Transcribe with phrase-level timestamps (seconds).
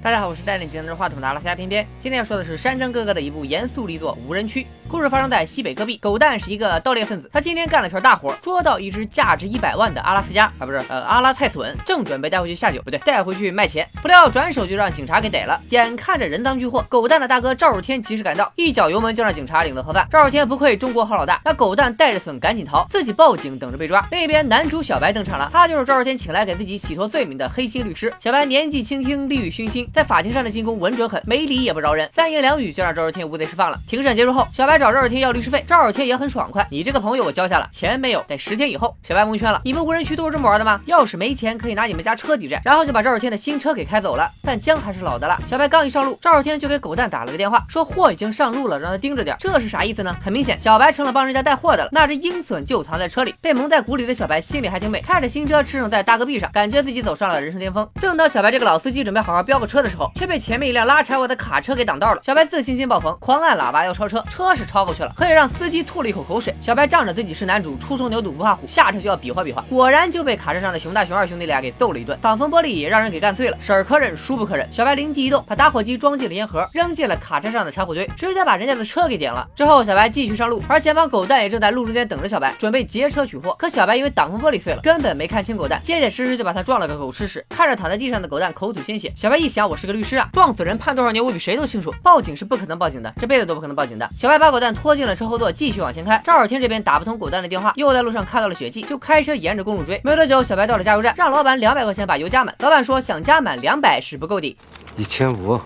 [0.00, 1.84] 大家好，我是带领技能话筒的阿拉斯加偏偏。
[1.98, 4.62] 今天要说的是山珍哥哥的一部严肃力作《无人区》。
[4.88, 15.60] 故事发生在西北戈壁，狗蛋是一个盗猎分子，他今天干了票大活，捉到一只价值一百万的阿拉斯加啊，不是呃阿拉泰斯吻，正准备带回去下酒，不对，带回去卖钱，不料转手就让警察给逮了。
[15.70, 20.06] 眼看着人赃俱获，狗蛋的大哥赵日天及时赶到，一脚油门就让警察领了盒饭。
[20.10, 24.06] 赵日天不愧中国好老大，让狗蛋带着笋赶紧逃，自己报警等着被抓。
[24.12, 28.10] 另一边男主小白登场了，他就是赵日天请来给自己洗脱罪名的黑心律师。
[28.20, 33.78] 小白年纪轻轻，利欲熏心，在法庭上的进攻稳准狠，没理也不饶人，三言两语就让赵日天无罪释放了。
[33.86, 38.94] 庭审结束后，小白找赵日天要律师费，赵日天也很爽快，你这个朋友我交下了，钱没有，得十天以后。
[39.02, 40.80] 小白蒙圈了，你们无人区都是这么玩的吗？
[40.86, 44.30] 要是没钱，可以拿你们家车抵债，然后就把赵日天的新车给开走了。
[44.42, 49.36] 但姜还是老的辣，小白刚一上路，赵日天就给狗蛋打了个电话，说货已经上路了，让他盯着点。
[49.38, 50.16] 这是啥意思呢？
[50.22, 51.88] 很明显，小白成了帮人家带货的了。
[51.92, 57.88] 那只鹰隼就藏在车里，被蒙在鼓里的小白心里还挺美，开着新车驰骋在大戈壁上，感觉自己走上了人生巅峰。
[58.00, 62.20] 正当小白这个老司机准备好好飙个车的时候，却被前面一辆拉柴火的卡车给挡道了。
[62.22, 66.54] 小白自信心爆棚，狂按喇叭要超车，车是超过去了，可以让司机吐了一口口水。
[66.60, 73.56] 小白仗着自己是男主，初生牛犊不怕虎，下车就要比划比划，果然就被卡车上的熊大熊二兄弟俩给揍了一顿，挡风玻璃也让人给干碎了。
[73.60, 79.46] 婶儿可忍，叔不可忍，小白灵机一动，把打火机装进了烟盒，扔进了卡车上的柴火堆，直接把人家的车给点了。
[79.54, 83.54] 之后小白继续上路，而前方狗蛋也正在路中间等着小白，准备劫车取货。
[83.58, 87.44] 可小白因为挡风玻璃碎了，根本没看清狗蛋，结结实实就把他撞了个狗吃屎。
[87.48, 94.08] 看着躺在地上的狗蛋口吐鲜血，小白一想，我是个律师啊，撞死人判多少年我比谁都清楚，报警是不可能报警的，这辈子都不可能报警的。
[94.16, 96.20] 小白把狗蛋拖进了车后座，继续往前开。
[96.24, 100.00] 赵尔天这边打不通狗蛋的电话，又在路上看到了血迹，就开车沿着公路追。
[100.02, 102.54] 没多久，小白到了加油站，让老板两百块钱把油加满。
[102.60, 104.56] 老板说想加满两百是不够的，
[104.96, 105.60] 一千五，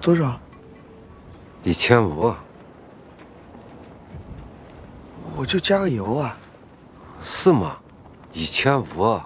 [0.00, 0.38] 多少？
[1.62, 2.34] 一千五，
[5.34, 6.36] 我就加个油啊！
[7.22, 7.78] 是吗？
[8.34, 9.18] 一千五，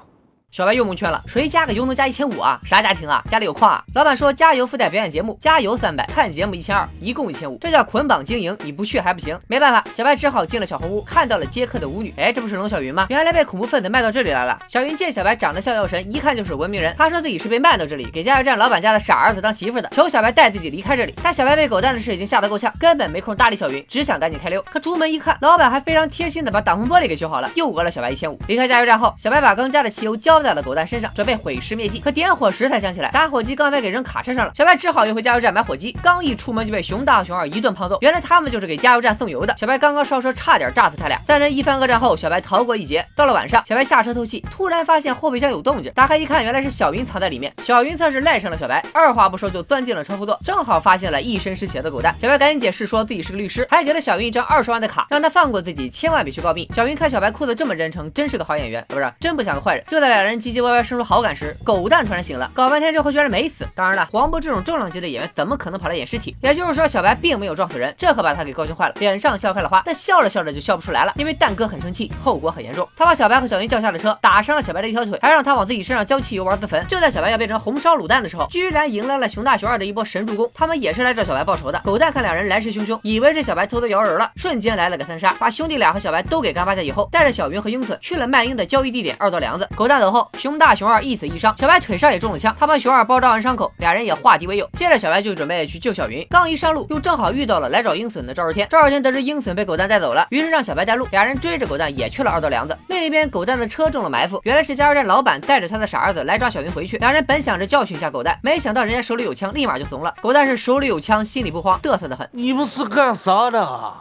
[0.51, 2.59] 小白又蒙圈了，谁加个油能加一千五啊？
[2.65, 3.23] 啥家庭啊？
[3.31, 3.85] 家里有矿啊？
[3.95, 9.39] 老板说加油附带表演节目，加油三百，看节目一千二，一共一千五，这叫捆绑经营，你不去还不行。
[9.47, 12.15] 没办法，小白只好进了小红屋，看到了接客的舞女。
[12.17, 13.07] 哎，这不是龙小云吗？
[13.11, 14.59] 原来被恐怖分子卖到这里来了。
[14.71, 16.95] 小云见小白长得像药神，一看就是文明人。
[16.97, 21.15] 他说自己是被卖到这里，给加油站老板家的傻儿子当媳妇的，求小白带自己离开这里。
[21.23, 24.63] 但小白被狗蛋的事已经吓得够呛，根本没空搭理小云，只想赶紧开溜。
[24.63, 28.41] 可出门一看，老板还非常贴心的把挡风玻璃给修好了，又讹了小白一千五。
[28.49, 31.99] 离开加油站后，小白把刚加的汽油浇在了狗蛋身上，准备毁尸灭迹。
[32.01, 34.53] 可点火时才想起来，打火机刚才给扔卡车上了。
[34.55, 35.97] 小白只好又回加油站买火机。
[36.03, 37.99] 刚一出门就被熊大熊二一顿胖揍。
[38.01, 39.55] 原来他们就是给加油站送油的。
[39.59, 41.19] 小白刚刚烧车，差点炸死他俩。
[41.27, 43.05] 三人一番恶战后，小白逃过一劫。
[43.15, 47.53] 到了晚上，小白下车透气，突然发现后备箱有动静，打开一看，原来是小云藏在里面。
[47.65, 52.15] 小云算是赖上了小白，二话不说就钻进了车后座，正好发现了一身是血的狗蛋。
[52.21, 56.69] 小白赶紧解释说自己是个律师，还给了小云一张二十万的卡，让他放过自己，千万别去告密。
[56.75, 59.85] 小云看小白哭得这么真诚，真是个好演员，不是真不像个坏人。
[59.87, 63.67] 就在两人人唧唧歪歪生出好感时，狗蛋突然醒了，搞半天之后居然没死。
[63.75, 66.37] 当然了，黄渤这种重量级的演员怎么可能跑来演尸体？
[66.43, 69.83] 也就是说，小白并没有撞死人，这可把他给高兴坏了，脸上笑开了花。
[69.85, 72.89] 但笑着笑着就笑不出来了，因为蛋哥很生气，后果很严重。
[72.97, 76.87] 他把小白和小云叫下了车，打伤了小白的一条腿，还让他往自己身上浇汽油玩自焚。
[76.87, 80.51] 就在小白要变成红烧卤蛋的时候，居然迎来了熊大熊二的一波神助攻。
[80.55, 81.81] 他们也是来找小白报仇的。
[81.85, 89.69] 狗蛋看两人来势汹汹，以为是小白偷偷摇人了，瞬间来了个三杀，把兄弟俩和小白都给干趴下以后，带着小云和鹰隼去了卖鹰的交易地点二道梁子。
[89.75, 92.55] 狗蛋走后，熊大熊二一死一伤，小白腿上也中了枪。
[92.59, 94.69] 他帮熊二包扎完伤口，俩人也化敌为友。
[94.73, 98.69] 接着小白就准备去救小云，刚一上路，又正好遇到了来找鹰隼的赵日天。
[98.69, 102.77] 赵日天得知鹰隼被狗蛋带走了，于是让小白带路，俩人追着狗蛋也去了二道梁子。
[102.89, 106.97] 另一边，狗蛋的车中了埋伏，原来是加油站老板带着他的傻儿子来抓小云回去。
[106.99, 110.15] 两人本想着教训一下狗蛋，没想到人家手里有枪，立马就怂了。
[110.21, 112.29] 狗蛋是手里有枪，心里不慌，嘚瑟的很。
[112.33, 113.93] 你们是干啥的？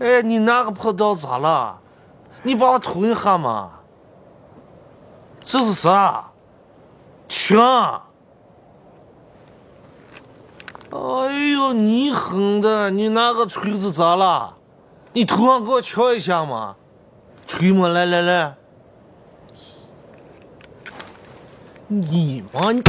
[0.00, 1.78] 哎，你拿个破刀咋了？
[2.42, 3.80] 你把我捅一下嘛？
[5.44, 6.30] 这是啥？
[7.28, 8.02] 枪！
[10.90, 10.98] 哎
[11.52, 12.90] 呦，你狠的！
[12.90, 14.56] 你拿个锤子咋了？
[15.14, 16.76] 你头上给我敲一下嘛？
[17.46, 18.54] 锤嘛，来来来！
[21.86, 22.72] 你妈！
[22.72, 22.82] 你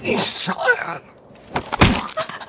[0.12, 1.00] 你啥呀？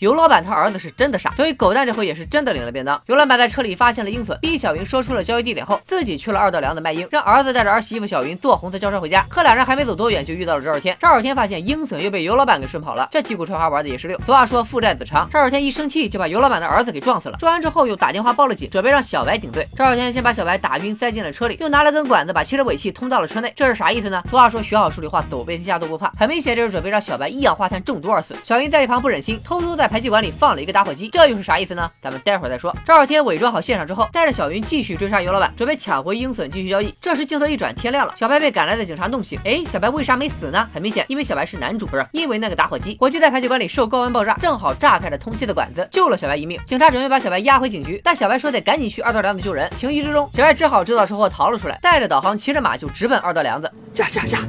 [0.00, 2.98] 尤老板他儿子是真的傻，所以狗蛋这回也是真的领了便当。
[3.04, 9.22] 尤老板在车里发现了鹰隼，逼小云说出了交易地点后，自己去了二道梁子卖鹰，让儿子带着儿媳妇小云坐红色轿车回家。
[9.28, 10.96] 可两人还没走多远，就遇到了赵少天。
[10.98, 14.18] 赵少天发现鹰隼又被尤老板给顺跑了，这击鼓传花玩的也是溜。
[14.24, 17.36] 俗话说父债子偿，赵少天一生气就把尤老板的儿子给撞死了。
[17.38, 19.66] 撞完之后又打电话报了警，准备让小白顶罪。
[19.76, 23.52] 赵少天先把小白打晕，塞进了车里，又拿了根管子把汽车尾气通到了车内。
[23.54, 24.22] 这是啥意思呢？
[24.30, 26.10] 俗话说学好数理化，走遍天下都不怕。
[26.18, 28.34] 很明显，这 是准备让小白一氧化碳中毒而死。
[28.42, 31.90] 小云在一旁不忍心，偷偷在排气管里放了一个打火机，这又是啥意思呢？
[32.00, 32.72] 咱们待会儿再说。
[32.84, 36.94] 赵少天伪装好现场之后，带着小云继续追杀尤老板，准备抢回鹰隼继续交易。
[37.00, 39.36] 这时镜头一转，天亮了，小白被赶来的警察弄醒。
[39.44, 40.68] 哎，小白为啥没死呢？
[40.72, 46.60] 很明显，因为小白是男主，不是因为那个打火机，火机在排气管里受高温爆炸，正好炸开了通气的管子，救了小白一命。
[46.64, 49.68] 警察准备把小白押回警局，但小白说得赶紧去二道梁子救人。
[49.74, 53.68] 情急之中，小白只好制造车祸逃了出来，带着导航，骑着马就直奔二道梁子。
[53.92, 54.46] 驾驾驾，驾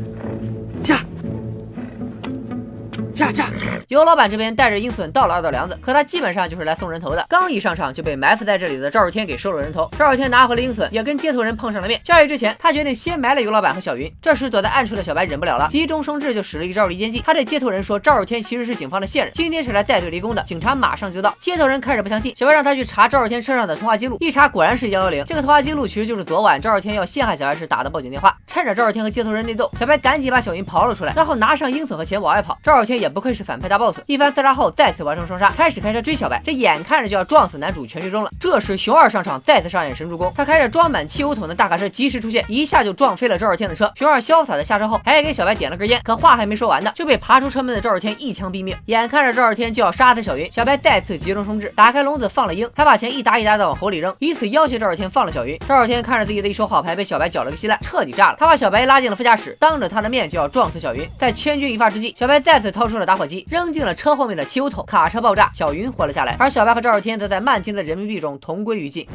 [3.21, 3.45] 驾驾！
[3.87, 7.23] 尤老板这边带着鹰隼到了二道梁子，可他基本上就是来送人头的。
[7.29, 9.87] 刚一上场就被埋伏在这里的赵少天给收了人头。
[9.95, 12.01] 赵少天拿回了鹰隼，也跟接头人碰上了面。
[12.03, 14.11] 交易之前，他决定先埋了尤老板和小云。
[14.19, 17.21] 这时躲在暗处的小白忍不了了，急中生智就使了一招离间计。
[17.23, 20.41] 他对接头人说，赵少天其实是警方的线人，今天是来带队离宫的。
[20.41, 21.35] 警察马上就到。
[21.39, 25.23] 接头人开始不相信，小白让他去查赵少天车上的通话记录，一查果然是幺幺零。
[25.25, 28.35] 这个通话记录其实就是昨晚赵少天要陷害小白时打的报警电话。
[28.47, 32.57] 趁着赵少天和接头人内斗，小白赶紧把小云刨了出来，然后拿上鹰隼和钱往外跑。
[32.63, 36.41] 赵少天也不愧是反派大 boss，一番厮杀后再次完成双杀，开始开车追小白。
[36.43, 38.29] 这眼看着就要撞死男主全剧终了。
[38.39, 43.91] 这时熊二上场，再次上演神助攻，他开着装满汽油桶的大卡车及时出现，一下就撞飞了赵少天的车。
[43.95, 48.75] 熊二潇洒的下车后，还给小白点了根烟，可话还没说完呢，就被爬出车门的赵少天一枪毙命。
[48.85, 55.57] 眼看着赵少天就要杀死小云，小白再次急中生智，打开笼子放了鹰，还把钱一沓一沓的往火里扔，以此要挟赵少天放了小云。
[55.67, 58.37] 赵少天看着自己的一手好牌被小白搅了个稀烂，彻底炸了。
[58.39, 61.07] 他把小白拉进了副驾驶，当着他的面就要撞死小云。
[61.17, 69.07] 在千钧一发之际，小白再次掏出了打火机，扔进了车后面的汽油桶，卡车爆炸，小云活了下来，而小白和赵少天则在漫天的人民币中同归于尽。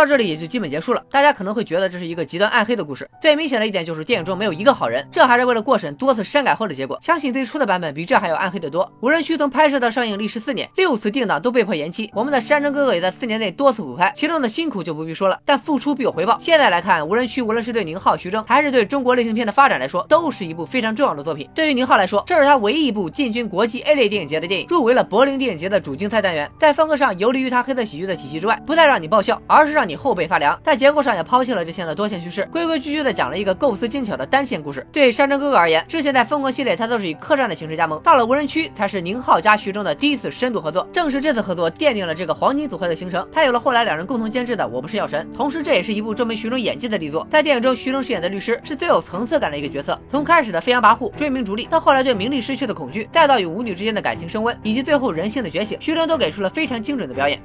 [0.00, 1.04] 到这里也就基本结束了。
[1.10, 3.06] 大家可能会觉得这是一个极端暗黑的故事。
[3.20, 6.98] 最明显的一点就是电影中没有一个好人，这还是为了过审多次删改后的结果。
[7.02, 8.90] 相信最初的版本比这还要暗黑得多。
[9.02, 12.10] 无人区从拍摄到上映历时四年，六次定档都被迫延期。
[12.14, 15.38] 我们的山珍哥哥也在四年内多次补拍，其中的辛苦就不必说了。
[15.44, 16.38] 但付出必有回报。
[16.40, 21.46] 现在来看，无人区无论是对宁浩、徐峥，还是对中国类型片的发展来说，都是一部非常重要的作品。
[21.54, 26.50] 对于宁浩来说，这是他唯一一部进军国际 A 类电影节的电影，入围了柏林电影节的主竞赛单元。
[26.58, 30.56] 在风格上游离于他黑色喜剧的体系之外，不再让你爆笑，而是让你你后背发凉。
[30.62, 34.86] 在结构上也抛弃了之前的多线叙事，规规矩矩的讲了一个构思精巧的单线故事。
[34.92, 40.86] 对山珍哥哥而言，之前在疯狂系列他都是以客栈的形式加盟，到了无人区才是宁浩加徐峥的第一次深度合作。
[40.92, 45.26] 正是这次合作奠定了这个黄金组合的形成，才有了后来两人共同监制的《我不是药神》。
[45.36, 47.26] 同时，这也是一部证明徐峥演技的力作。
[47.28, 49.98] 在电影中，徐峥饰演的律师是最有层次感的一个角色。
[50.08, 57.40] 从开始的飞扬跋扈、追名逐利，到后来对名利失去的恐惧，再到与舞女之间的感情升温，以及最后人性的觉醒，徐峥都给出了非常精准的表演。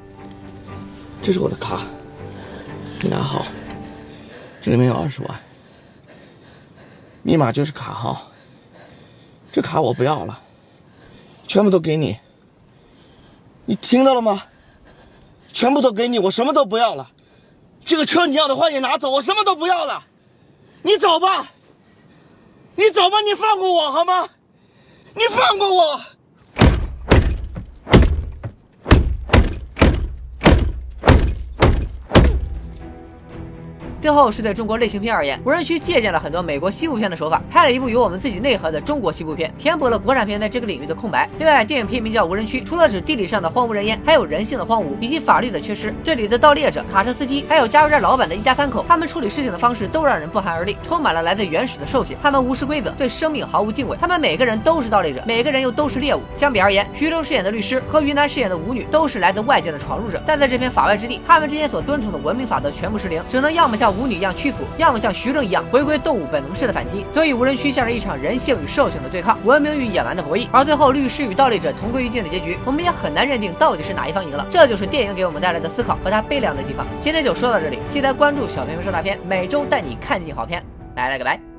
[1.24, 1.80] 这是我的卡，
[3.06, 3.46] 你拿好。
[4.64, 5.40] 这里面有二十万，
[7.22, 8.32] 密码就是卡号。
[9.52, 10.42] 这卡我不要了，
[11.48, 12.18] 全部都给你。
[13.66, 14.42] 你听到了吗？
[15.54, 17.12] 全部都给你，我什么都不要了。
[17.86, 20.04] 这个车你要的话也拿走，我什么都不要了。
[20.82, 21.46] 你走吧，
[22.76, 24.28] 你走吧，你放过我好吗？
[25.14, 26.02] 你放过我。
[34.06, 41.28] 最后是对中国类型片而言，无人区借鉴了很多美国西部片的手法，拍了一部有我们自己内核的中国西部片，填补了国产片在这个领域的空白。
[41.40, 45.92] 另外，电影片名叫《无人区》，除了指地理上的荒无人烟，还有人性的荒芜以及法律的缺失。
[46.04, 52.16] 这里的盗猎者、卡车司机，还有加油站老板的一家三口，他们处理事情的方式都让人不寒而栗，充满了来自原始的兽性。
[52.22, 53.98] 他们无视规则，对生命毫无敬畏。
[54.00, 56.22] 他们每个人都是盗猎者，每个人又都是猎物。
[56.36, 64.64] 相比而言，徐峥饰演的律师和于南饰演的舞女都是来自外界的闯入者，但在这片法外之地，他们之间所尊崇的文明法则全部失灵，只能要么像舞女一样屈服。
[64.78, 70.48] 要么像徐峥一样回归动物本能式的反击，所以无人区像是一场人性与兽性的对抗，文明与野蛮的博弈。
[70.52, 74.46] 而最后律师与盗猎者同归于尽的结局，我们也很难认定到底是哪一方赢了。
[74.52, 76.86] 这就是电影给我们带来的思考和它悲凉的地方。
[77.02, 80.64] 今天就说到这里，记得关注小片说大片，每周带你看尽好片。
[80.94, 81.55] 拜了个拜。